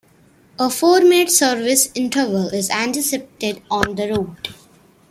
[0.57, 4.47] A four-minute service interval is anticipated on the route.